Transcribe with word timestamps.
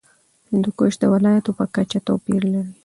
هندوکش 0.49 0.93
د 1.01 1.03
ولایاتو 1.13 1.51
په 1.59 1.65
کچه 1.75 1.99
توپیر 2.07 2.41
لري. 2.53 2.73